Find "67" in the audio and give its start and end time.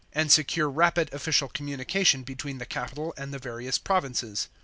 0.13-0.19